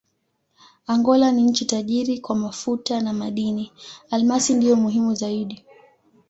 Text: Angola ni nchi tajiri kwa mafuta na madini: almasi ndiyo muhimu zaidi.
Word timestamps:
Angola 0.87 1.31
ni 1.31 1.41
nchi 1.43 1.65
tajiri 1.65 2.19
kwa 2.19 2.35
mafuta 2.35 3.01
na 3.01 3.13
madini: 3.13 3.71
almasi 4.11 4.53
ndiyo 4.53 4.75
muhimu 4.75 5.15
zaidi. 5.15 5.65